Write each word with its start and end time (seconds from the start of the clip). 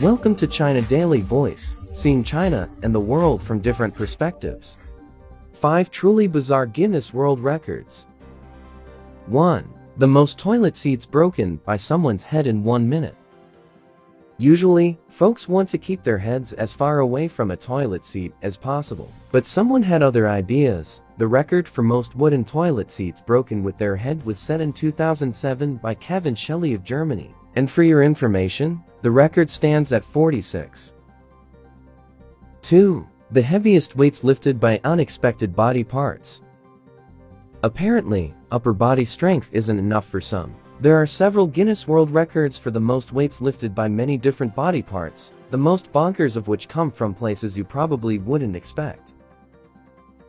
Welcome 0.00 0.36
to 0.36 0.46
China 0.46 0.80
Daily 0.82 1.22
Voice, 1.22 1.76
seeing 1.92 2.22
China 2.22 2.68
and 2.84 2.94
the 2.94 3.00
world 3.00 3.42
from 3.42 3.58
different 3.58 3.92
perspectives. 3.92 4.78
5 5.54 5.90
Truly 5.90 6.28
Bizarre 6.28 6.66
Guinness 6.66 7.12
World 7.12 7.40
Records 7.40 8.06
1. 9.26 9.68
The 9.96 10.06
most 10.06 10.38
toilet 10.38 10.76
seats 10.76 11.04
broken 11.04 11.56
by 11.64 11.76
someone's 11.76 12.22
head 12.22 12.46
in 12.46 12.62
one 12.62 12.88
minute. 12.88 13.16
Usually, 14.36 14.96
folks 15.08 15.48
want 15.48 15.68
to 15.70 15.78
keep 15.78 16.04
their 16.04 16.18
heads 16.18 16.52
as 16.52 16.72
far 16.72 17.00
away 17.00 17.26
from 17.26 17.50
a 17.50 17.56
toilet 17.56 18.04
seat 18.04 18.32
as 18.40 18.56
possible. 18.56 19.12
But 19.32 19.46
someone 19.46 19.82
had 19.82 20.04
other 20.04 20.28
ideas. 20.28 21.02
The 21.16 21.26
record 21.26 21.66
for 21.66 21.82
most 21.82 22.14
wooden 22.14 22.44
toilet 22.44 22.92
seats 22.92 23.20
broken 23.20 23.64
with 23.64 23.76
their 23.78 23.96
head 23.96 24.24
was 24.24 24.38
set 24.38 24.60
in 24.60 24.72
2007 24.72 25.78
by 25.78 25.94
Kevin 25.94 26.36
Shelley 26.36 26.72
of 26.72 26.84
Germany. 26.84 27.34
And 27.56 27.68
for 27.68 27.82
your 27.82 28.04
information, 28.04 28.84
the 29.02 29.10
record 29.10 29.48
stands 29.48 29.92
at 29.92 30.04
46. 30.04 30.94
2. 32.62 33.06
The 33.30 33.42
heaviest 33.42 33.94
weights 33.94 34.24
lifted 34.24 34.58
by 34.58 34.80
unexpected 34.84 35.54
body 35.54 35.84
parts. 35.84 36.42
Apparently, 37.62 38.34
upper 38.50 38.72
body 38.72 39.04
strength 39.04 39.50
isn't 39.52 39.78
enough 39.78 40.06
for 40.06 40.20
some. 40.20 40.54
There 40.80 41.00
are 41.00 41.06
several 41.06 41.46
Guinness 41.46 41.88
World 41.88 42.10
Records 42.10 42.56
for 42.56 42.70
the 42.70 42.80
most 42.80 43.12
weights 43.12 43.40
lifted 43.40 43.74
by 43.74 43.88
many 43.88 44.16
different 44.16 44.54
body 44.54 44.82
parts, 44.82 45.32
the 45.50 45.58
most 45.58 45.92
bonkers 45.92 46.36
of 46.36 46.46
which 46.46 46.68
come 46.68 46.90
from 46.90 47.14
places 47.14 47.56
you 47.56 47.64
probably 47.64 48.18
wouldn't 48.18 48.54
expect. 48.54 49.14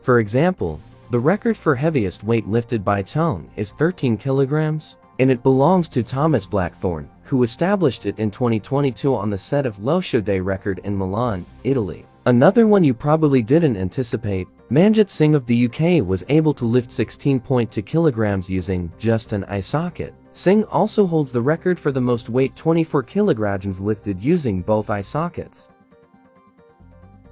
For 0.02 0.18
example, 0.18 0.80
the 1.10 1.18
record 1.18 1.56
for 1.56 1.74
heaviest 1.74 2.24
weight 2.24 2.48
lifted 2.48 2.84
by 2.84 3.02
tongue 3.02 3.50
is 3.56 3.72
13 3.72 4.16
kilograms, 4.16 4.96
and 5.18 5.30
it 5.30 5.42
belongs 5.42 5.88
to 5.90 6.02
Thomas 6.02 6.46
Blackthorne, 6.46 7.10
who 7.30 7.44
established 7.44 8.06
it 8.06 8.18
in 8.18 8.28
2022 8.28 9.14
on 9.14 9.30
the 9.30 9.38
set 9.38 9.64
of 9.64 9.78
Lo 9.78 10.00
Show 10.00 10.20
Dei 10.20 10.40
Record 10.40 10.80
in 10.82 10.98
Milan, 10.98 11.46
Italy. 11.62 12.04
Another 12.26 12.66
one 12.66 12.82
you 12.82 12.92
probably 12.92 13.40
didn't 13.40 13.76
anticipate, 13.76 14.48
Manjit 14.68 15.08
Singh 15.08 15.36
of 15.36 15.46
the 15.46 15.66
UK 15.66 16.04
was 16.04 16.24
able 16.28 16.52
to 16.54 16.64
lift 16.64 16.90
16.2 16.90 17.86
kilograms 17.86 18.50
using 18.50 18.90
just 18.98 19.32
an 19.32 19.44
eye 19.44 19.60
socket. 19.60 20.12
Singh 20.32 20.64
also 20.64 21.06
holds 21.06 21.30
the 21.30 21.40
record 21.40 21.78
for 21.78 21.92
the 21.92 22.00
most 22.00 22.28
weight 22.28 22.56
24 22.56 23.04
kilograms 23.04 23.80
lifted 23.80 24.20
using 24.20 24.60
both 24.60 24.90
eye 24.90 25.00
sockets. 25.00 25.70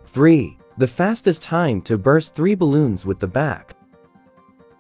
3. 0.06 0.56
The 0.76 0.86
fastest 0.86 1.42
time 1.42 1.82
to 1.82 1.98
burst 1.98 2.36
three 2.36 2.54
balloons 2.54 3.04
with 3.04 3.18
the 3.18 3.26
back. 3.26 3.74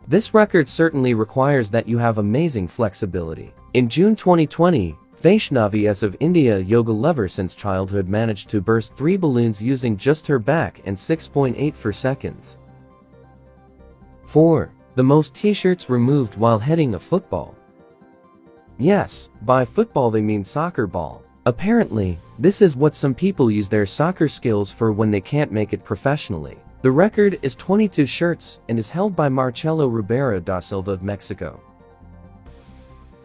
This 0.06 0.32
record 0.32 0.68
certainly 0.68 1.12
requires 1.12 1.70
that 1.70 1.88
you 1.88 1.98
have 1.98 2.18
amazing 2.18 2.68
flexibility. 2.68 3.52
In 3.74 3.88
June 3.88 4.16
2020, 4.16 4.96
Vaishnavi 5.22 6.02
of 6.04 6.16
India 6.20 6.60
yoga 6.60 6.92
lover 6.92 7.26
since 7.26 7.56
childhood 7.56 8.08
managed 8.08 8.48
to 8.50 8.60
burst 8.60 8.94
three 8.94 9.16
balloons 9.16 9.60
using 9.60 9.96
just 9.96 10.28
her 10.28 10.38
back 10.38 10.80
in 10.84 10.94
6.8 10.94 11.74
for 11.74 11.92
seconds. 11.92 12.58
4. 14.26 14.70
The 14.94 15.02
most 15.02 15.34
t-shirts 15.34 15.90
removed 15.90 16.36
while 16.36 16.60
heading 16.60 16.94
a 16.94 17.00
football. 17.00 17.56
Yes, 18.78 19.30
by 19.42 19.64
football 19.64 20.12
they 20.12 20.20
mean 20.20 20.44
soccer 20.44 20.86
ball. 20.86 21.24
Apparently, 21.46 22.16
this 22.38 22.62
is 22.62 22.76
what 22.76 22.94
some 22.94 23.14
people 23.14 23.50
use 23.50 23.68
their 23.68 23.86
soccer 23.86 24.28
skills 24.28 24.70
for 24.70 24.92
when 24.92 25.10
they 25.10 25.20
can't 25.20 25.50
make 25.50 25.72
it 25.72 25.82
professionally. 25.84 26.58
The 26.82 26.92
record 26.92 27.40
is 27.42 27.56
22 27.56 28.06
shirts 28.06 28.60
and 28.68 28.78
is 28.78 28.90
held 28.90 29.16
by 29.16 29.28
Marcelo 29.28 29.88
Ribeiro 29.88 30.38
da 30.38 30.60
Silva 30.60 30.92
of 30.92 31.02
Mexico. 31.02 31.60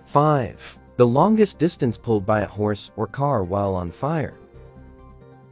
5. 0.06 0.80
The 0.96 1.08
longest 1.08 1.58
distance 1.58 1.98
pulled 1.98 2.26
by 2.26 2.42
a 2.42 2.48
horse 2.48 2.92
or 2.96 3.08
car 3.08 3.44
while 3.44 3.74
on 3.74 3.90
fire. 3.90 4.36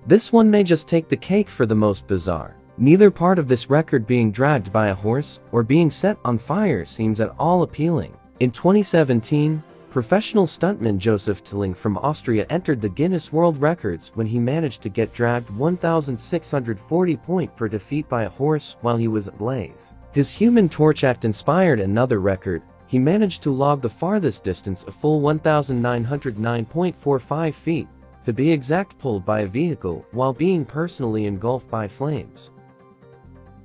This 0.06 0.32
one 0.32 0.52
may 0.52 0.64
just 0.64 0.88
take 0.88 1.10
the 1.10 1.18
cake 1.18 1.50
for 1.50 1.66
the 1.66 1.76
most 1.76 2.08
bizarre. 2.08 2.56
Neither 2.78 3.12
part 3.12 3.40
of 3.40 3.48
this 3.48 3.70
record 3.70 4.06
being 4.06 4.32
dragged 4.32 4.72
by 4.72 4.88
a 4.88 4.96
horse 4.96 5.40
or 5.52 5.64
being 5.64 5.90
set 5.90 6.18
on 6.24 6.38
fire 6.38 6.86
seems 6.86 7.20
at 7.20 7.34
all 7.40 7.64
appealing. 7.64 8.16
In 8.40 8.52
2017, 8.52 9.62
Professional 9.92 10.46
stuntman 10.46 10.98
Joseph 10.98 11.44
Tödtling 11.44 11.76
from 11.76 11.98
Austria 11.98 12.46
entered 12.50 12.80
the 12.80 12.88
Guinness 12.88 13.34
World 13.34 13.60
Records 13.60 14.14
when 14.16 14.26
he 14.26 14.40
managed 14.40 14.82
to 14.84 14.90
get 14.90 15.14
dragged 15.14 15.50
1,640 15.50 17.18
point 17.18 17.54
per 17.58 17.68
defeat 17.68 18.08
by 18.08 18.24
a 18.24 18.30
horse 18.30 18.78
while 18.80 18.96
he 18.96 19.10
was 19.10 19.28
ablaze. 19.28 19.94
His 20.14 20.32
Human 20.32 20.70
Torch 20.70 21.04
act 21.04 21.26
inspired 21.26 21.82
another 21.82 22.22
record, 22.22 22.62
he 22.92 23.00
managed 23.00 23.42
to 23.42 23.52
log 23.52 23.82
the 23.82 23.88
farthest 23.88 24.44
distance 24.44 24.84
a 24.84 24.92
full 24.92 25.22
1,909.45 25.22 27.54
feet, 27.54 27.88
to 28.26 28.34
be 28.34 28.52
exact 28.52 29.00
pulled 29.00 29.24
by 29.24 29.40
a 29.40 29.48
vehicle 29.48 30.06
while 30.12 30.34
being 30.34 30.66
personally 30.66 31.26
engulfed 31.26 31.70
by 31.70 31.88
flames. 31.88 32.52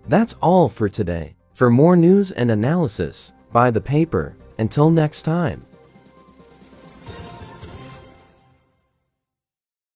That's 0.06 0.36
all 0.40 0.68
for 0.68 0.88
today. 0.88 1.34
For 1.54 1.70
more 1.70 1.96
news 1.96 2.30
and 2.30 2.52
analysis, 2.52 3.32
buy 3.50 3.72
the 3.72 3.80
paper. 3.80 4.36
Until 4.58 4.90
next 4.90 5.22
time. 5.22 5.66